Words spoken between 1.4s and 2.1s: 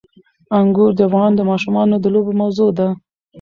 ماشومانو د